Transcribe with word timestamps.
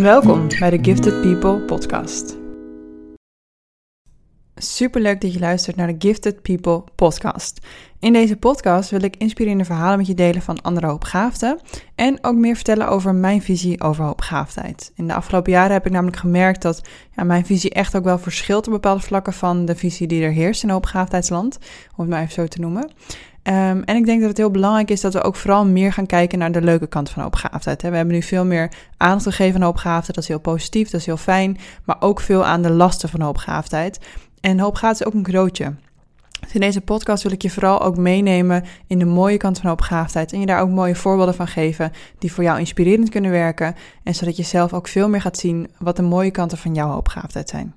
Welkom 0.00 0.48
bij 0.58 0.70
de 0.70 0.78
Gifted 0.82 1.20
People 1.20 1.58
podcast. 1.58 2.36
Super 4.54 5.00
leuk 5.00 5.20
dat 5.20 5.32
je 5.32 5.38
luistert 5.38 5.76
naar 5.76 5.86
de 5.86 5.94
Gifted 5.98 6.42
People 6.42 6.84
podcast. 6.94 7.66
In 7.98 8.12
deze 8.12 8.36
podcast 8.36 8.90
wil 8.90 9.02
ik 9.02 9.16
inspirerende 9.16 9.64
verhalen 9.64 9.98
met 9.98 10.06
je 10.06 10.14
delen 10.14 10.42
van 10.42 10.62
andere 10.62 10.86
hoopgaafden 10.86 11.58
en 11.94 12.24
ook 12.24 12.36
meer 12.36 12.54
vertellen 12.54 12.88
over 12.88 13.14
mijn 13.14 13.42
visie 13.42 13.80
over 13.80 14.04
hoopgaafdheid. 14.04 14.92
In 14.94 15.06
de 15.06 15.14
afgelopen 15.14 15.52
jaren 15.52 15.72
heb 15.72 15.86
ik 15.86 15.92
namelijk 15.92 16.18
gemerkt 16.18 16.62
dat 16.62 16.82
ja, 17.16 17.24
mijn 17.24 17.46
visie 17.46 17.70
echt 17.70 17.96
ook 17.96 18.04
wel 18.04 18.18
verschilt 18.18 18.66
op 18.66 18.72
bepaalde 18.72 19.02
vlakken 19.02 19.32
van 19.32 19.64
de 19.64 19.76
visie 19.76 20.06
die 20.06 20.22
er 20.22 20.32
heerst 20.32 20.62
in 20.62 20.70
hoopgaafdheidsland, 20.70 21.58
om 21.96 22.04
het 22.04 22.08
maar 22.08 22.20
even 22.20 22.32
zo 22.32 22.46
te 22.46 22.60
noemen. 22.60 22.90
Um, 23.42 23.82
en 23.82 23.96
ik 23.96 24.06
denk 24.06 24.20
dat 24.20 24.28
het 24.28 24.38
heel 24.38 24.50
belangrijk 24.50 24.90
is 24.90 25.00
dat 25.00 25.12
we 25.12 25.22
ook 25.22 25.36
vooral 25.36 25.66
meer 25.66 25.92
gaan 25.92 26.06
kijken 26.06 26.38
naar 26.38 26.52
de 26.52 26.62
leuke 26.62 26.86
kant 26.86 27.10
van 27.10 27.22
hoopgaafdheid. 27.22 27.82
We 27.82 27.96
hebben 27.96 28.14
nu 28.14 28.22
veel 28.22 28.44
meer 28.44 28.72
aandacht 28.96 29.24
gegeven 29.24 29.60
aan 29.60 29.66
hoopgaafdheid, 29.66 30.14
dat 30.14 30.22
is 30.24 30.28
heel 30.28 30.40
positief, 30.40 30.90
dat 30.90 31.00
is 31.00 31.06
heel 31.06 31.16
fijn, 31.16 31.58
maar 31.84 31.96
ook 32.00 32.20
veel 32.20 32.44
aan 32.44 32.62
de 32.62 32.70
lasten 32.70 33.08
van 33.08 33.20
hoopgaafdheid. 33.20 34.00
En 34.40 34.58
hoopgaafdheid 34.58 35.00
is 35.00 35.06
ook 35.06 35.14
een 35.14 35.32
cadeautje. 35.32 35.74
Dus 36.40 36.52
in 36.52 36.60
deze 36.60 36.80
podcast 36.80 37.22
wil 37.22 37.32
ik 37.32 37.42
je 37.42 37.50
vooral 37.50 37.82
ook 37.82 37.96
meenemen 37.96 38.64
in 38.86 38.98
de 38.98 39.04
mooie 39.04 39.36
kant 39.36 39.58
van 39.58 39.68
hoopgaafdheid. 39.68 40.32
En 40.32 40.40
je 40.40 40.46
daar 40.46 40.60
ook 40.60 40.68
mooie 40.68 40.94
voorbeelden 40.94 41.34
van 41.34 41.46
geven 41.46 41.92
die 42.18 42.32
voor 42.32 42.44
jou 42.44 42.58
inspirerend 42.58 43.08
kunnen 43.08 43.30
werken. 43.30 43.74
En 44.02 44.14
zodat 44.14 44.36
je 44.36 44.42
zelf 44.42 44.72
ook 44.72 44.88
veel 44.88 45.08
meer 45.08 45.20
gaat 45.20 45.38
zien 45.38 45.70
wat 45.78 45.96
de 45.96 46.02
mooie 46.02 46.30
kanten 46.30 46.58
van 46.58 46.74
jouw 46.74 46.90
hoopgaafdheid 46.90 47.48
zijn. 47.48 47.74